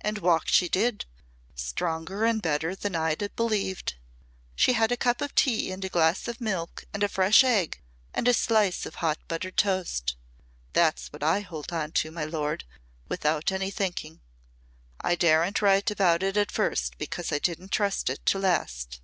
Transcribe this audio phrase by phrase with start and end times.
[0.00, 1.04] And walk she did
[1.54, 3.96] stronger and better than I'd have believed.
[4.54, 7.82] She had a cup of tea and a glass of milk and a fresh egg
[8.14, 10.16] and a slice of hot buttered toast.
[10.72, 12.64] That's what I hold on to, my lord
[13.10, 14.22] without any thinking.
[15.02, 19.02] I daren't write about it at first because I didn't trust it to last.